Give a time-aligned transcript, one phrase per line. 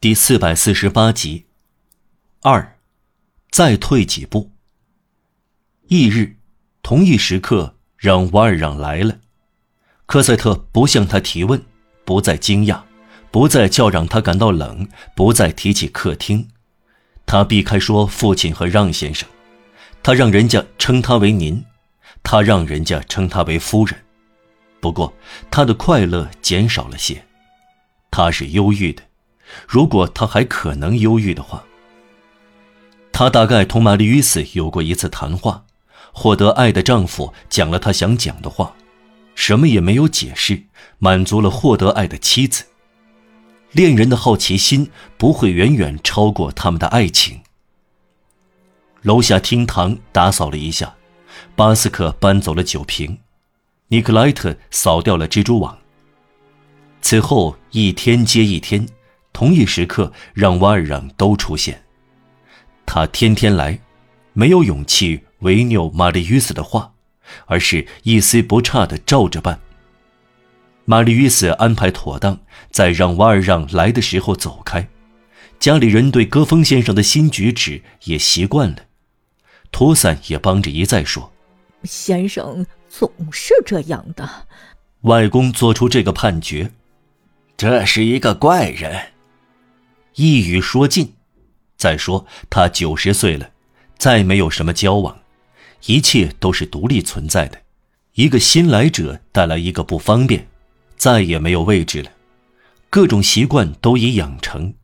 [0.00, 1.46] 第四百四十八集。
[2.42, 2.78] 二，
[3.50, 4.52] 再退几步。
[5.88, 6.36] 翌日，
[6.84, 9.18] 同一时刻，让瓦尔让来了。
[10.06, 11.60] 科赛特不向他提问，
[12.04, 12.80] 不再惊讶，
[13.32, 16.48] 不再叫嚷他感到冷，不再提起客厅。
[17.26, 19.28] 他避开说父亲和让先生，
[20.00, 21.64] 他让人家称他为您，
[22.22, 24.00] 他让人家称他为夫人。
[24.78, 25.12] 不过，
[25.50, 27.26] 他的快乐减少了些，
[28.12, 29.02] 他是忧郁的。
[29.66, 31.64] 如果他还可能忧郁的话，
[33.12, 35.64] 他大概同玛丽·与斯有过一次谈话，
[36.12, 38.74] 获得爱的丈夫讲了他想讲的话，
[39.34, 40.64] 什么也没有解释，
[40.98, 42.64] 满足了获得爱的妻子。
[43.72, 47.40] 恋人的好奇心不会远远超过他们的爱情。
[49.02, 50.94] 楼下厅堂打扫了一下，
[51.54, 53.18] 巴斯克搬走了酒瓶，
[53.88, 55.76] 尼克莱特扫掉了蜘蛛网。
[57.00, 58.86] 此后一天接一天。
[59.32, 61.82] 同一时刻，让瓦尔让都出现。
[62.84, 63.78] 他天天来，
[64.32, 66.92] 没有勇气违拗玛丽·斯的话，
[67.46, 69.60] 而是一丝不差的照着办。
[70.84, 74.88] 玛丽·斯安排妥当，在让瓦尔让来的时候走开。
[75.60, 78.76] 家里人对戈峰先生的新举止也习惯了。
[79.70, 81.30] 托散也帮着一再说
[81.84, 84.46] ：“先生总是这样的。”
[85.02, 86.72] 外公做出这个判决
[87.58, 89.12] ：“这是一个怪人。”
[90.18, 91.14] 一语说尽。
[91.76, 93.50] 再说，他九十岁了，
[93.98, 95.16] 再没有什么交往，
[95.86, 97.62] 一切都是独立存在的。
[98.14, 100.48] 一个新来者带来一个不方便，
[100.96, 102.10] 再也没有位置了。
[102.90, 104.74] 各种习惯都已养成。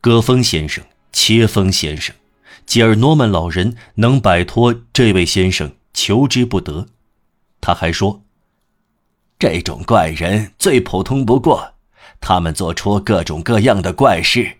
[0.00, 2.16] 戈峰先生、切峰先生、
[2.64, 6.86] 吉尔诺曼老人能摆脱这位先生，求之不得。
[7.60, 8.22] 他还说
[9.38, 11.74] ：“这种怪人最普通不过。”
[12.20, 14.58] 他们做出各种各样的怪事，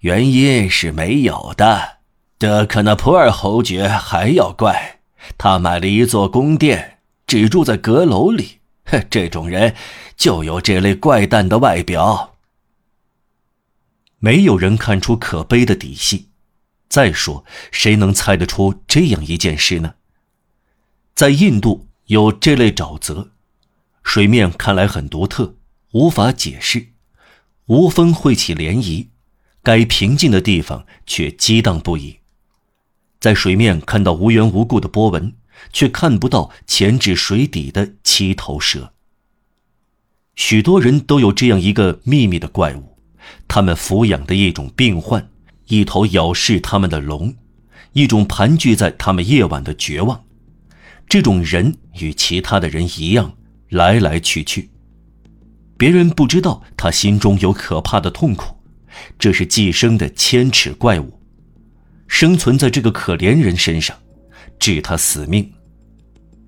[0.00, 1.98] 原因是没有的。
[2.38, 5.00] 德克纳普尔侯爵还要怪，
[5.36, 8.60] 他买了一座宫殿，只住在阁楼里。
[8.84, 9.74] 哼这种人
[10.16, 12.36] 就有这类怪诞的外表。
[14.18, 16.30] 没有人看出可悲的底细。
[16.88, 19.94] 再说，谁能猜得出这样一件事呢？
[21.14, 23.30] 在印度有这类沼泽，
[24.02, 25.54] 水面看来很独特。
[25.92, 26.88] 无法解释，
[27.66, 29.08] 无风会起涟漪，
[29.62, 32.18] 该平静的地方却激荡不已。
[33.18, 35.34] 在水面看到无缘无故的波纹，
[35.72, 38.92] 却看不到潜至水底的七头蛇。
[40.36, 42.96] 许多人都有这样一个秘密的怪物，
[43.48, 45.28] 他们抚养的一种病患，
[45.66, 47.34] 一头咬噬他们的龙，
[47.92, 50.24] 一种盘踞在他们夜晚的绝望。
[51.08, 53.36] 这种人与其他的人一样，
[53.68, 54.70] 来来去去。
[55.80, 58.54] 别人不知道他心中有可怕的痛苦，
[59.18, 61.18] 这是寄生的千尺怪物，
[62.06, 63.96] 生存在这个可怜人身上，
[64.58, 65.50] 致他死命。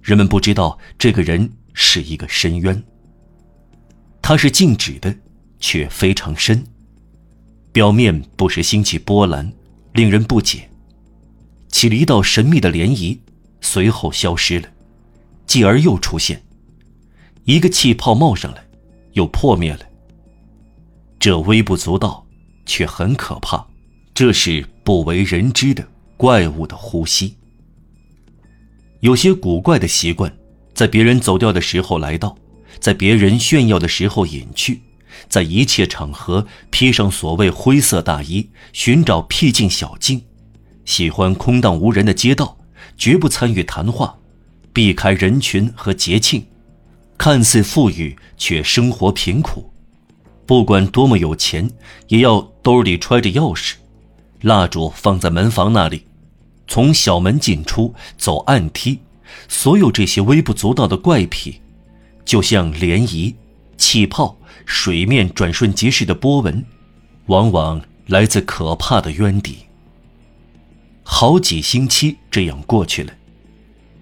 [0.00, 2.82] 人们不知道这个人是一个深渊。
[4.22, 5.14] 它是静止的，
[5.60, 6.64] 却非常深，
[7.70, 9.52] 表面不时兴起波澜，
[9.92, 10.70] 令人不解，
[11.70, 13.18] 起了一道神秘的涟漪，
[13.60, 14.66] 随后消失了，
[15.46, 16.42] 继而又出现，
[17.44, 18.66] 一个气泡冒上来。
[19.12, 19.80] 又破灭了。
[21.18, 22.24] 这微不足道，
[22.66, 23.66] 却很可怕。
[24.14, 25.86] 这是不为人知的
[26.16, 27.36] 怪物的呼吸。
[29.00, 30.32] 有些古怪的习惯，
[30.74, 32.36] 在别人走掉的时候来到，
[32.80, 34.80] 在别人炫耀的时候隐去，
[35.28, 40.20] 在一切场合披上所谓灰色大衣，寻找僻静小径，
[40.84, 42.58] 喜欢空荡无人的街道，
[42.96, 44.18] 绝不参与谈话，
[44.72, 46.44] 避开人群和节庆。
[47.18, 49.70] 看似富裕，却生活贫苦。
[50.46, 51.68] 不管多么有钱，
[52.06, 53.74] 也要兜里揣着钥匙，
[54.40, 56.06] 蜡烛放在门房那里，
[56.68, 59.00] 从小门进出，走暗梯。
[59.46, 61.60] 所有这些微不足道的怪癖，
[62.24, 63.34] 就像涟漪、
[63.76, 66.64] 气泡、水面转瞬即逝的波纹，
[67.26, 69.58] 往往来自可怕的渊底。
[71.02, 73.12] 好几星期这样过去了，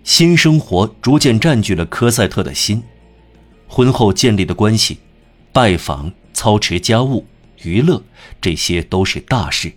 [0.04, 2.82] 新生活逐渐占据了科赛特的心。
[3.68, 4.98] 婚后建立的关系，
[5.52, 7.26] 拜访、操持家务、
[7.62, 8.02] 娱乐，
[8.40, 9.72] 这些都是大事。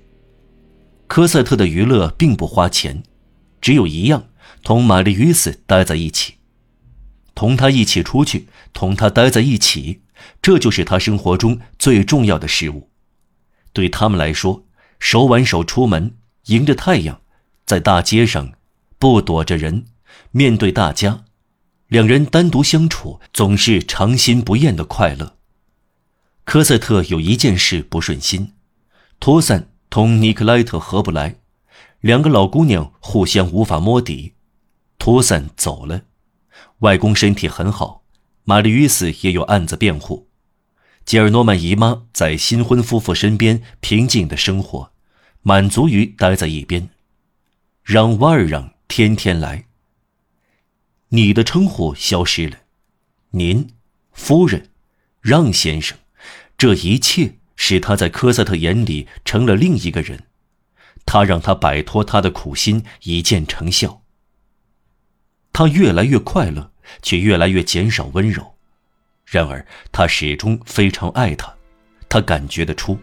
[1.08, 3.04] 科赛特的娱乐并不花钱，
[3.60, 4.28] 只有一样：
[4.64, 6.36] 同玛丽·与斯待在一起，
[7.34, 10.02] 同他一起出去，同他待在一起，
[10.42, 12.90] 这就是他生活中最重要的事物。
[13.74, 14.66] 对他们来说，
[15.00, 16.16] 手挽手出门，
[16.46, 17.22] 迎着太阳，
[17.66, 18.54] 在大街上，
[19.00, 19.86] 不躲着人，
[20.32, 21.24] 面对大家。
[21.90, 25.36] 两人单独相处，总是长新不厌的快乐。
[26.44, 28.54] 科赛特有一件事不顺心，
[29.20, 31.38] 托森同尼克莱特合不来，
[32.02, 34.34] 两个老姑娘互相无法摸底。
[35.00, 36.04] 托森走了，
[36.80, 38.04] 外公身体很好，
[38.44, 40.28] 玛丽·与斯也有案子辩护。
[41.06, 44.92] 吉尔诺曼姨妈在新婚夫妇身边平静的生活，
[45.42, 46.90] 满足于待在一边，
[47.84, 49.66] 让瓦尔让天天来。
[51.10, 52.58] 你的称呼消失了，
[53.32, 53.70] 您，
[54.12, 54.70] 夫人，
[55.22, 55.98] 让先生，
[56.56, 60.26] 这一切使他在科赛特眼里成了另一个人。
[61.06, 64.04] 他让他摆脱他的苦心，一见成效。
[65.52, 66.72] 他越来越快乐，
[67.02, 68.56] 却越来越减少温柔。
[69.26, 71.56] 然而，他始终非常爱他，
[72.08, 73.00] 他感觉得出。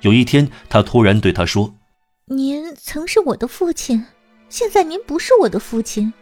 [0.00, 1.76] 有一天，他突然对他说
[2.26, 4.04] ：“您曾是我的父亲，
[4.48, 6.12] 现在您不是我的父亲；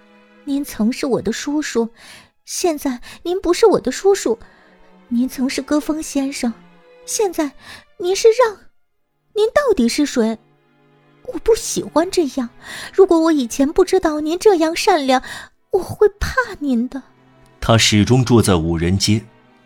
[0.45, 1.89] 您曾是我的叔叔，
[2.45, 4.39] 现在您不是我的叔叔；
[5.09, 6.53] 您曾是戈峰先生，
[7.07, 7.53] 现在
[7.99, 8.57] 您是让。
[9.35, 10.39] 您到底是谁？
[11.33, 12.49] 我不喜欢这样。
[12.93, 15.23] 如果我以前不知道您这样善良，
[15.71, 17.03] 我会怕您的。”
[17.61, 19.25] 他始终住在五人街，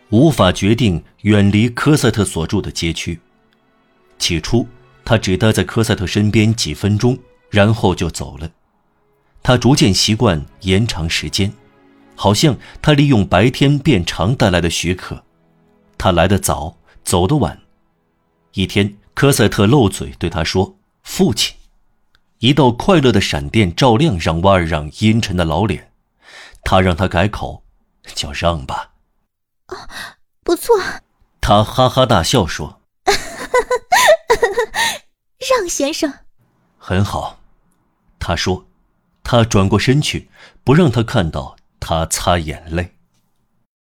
[0.09, 3.19] 无法决定远离科赛特所住的街区。
[4.19, 4.67] 起初，
[5.03, 7.17] 他只待在科赛特身边几分钟，
[7.49, 8.49] 然后就走了。
[9.43, 11.53] 他逐渐习惯延长时间，
[12.15, 15.23] 好像他利用白天变长带来的许可。
[15.97, 17.61] 他来得早，走得晚。
[18.53, 21.55] 一天，科赛特漏嘴对他说：“父亲。”
[22.39, 25.91] 一道快乐的闪电照亮让瓦尔让阴沉的老脸，
[26.63, 27.63] 他让他改口。
[28.15, 28.91] 叫让吧，
[29.65, 29.75] 啊，
[30.43, 30.73] 不错。
[31.41, 32.81] 他哈哈大笑说
[35.49, 36.13] ：“让先生，
[36.77, 37.41] 很好。”
[38.17, 38.65] 他说，
[39.29, 40.29] 他转过身去，
[40.63, 42.91] 不让他看到他擦眼泪。